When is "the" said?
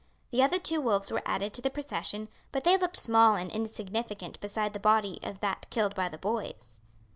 0.31-0.41, 1.61-1.69, 4.73-4.79, 6.09-6.17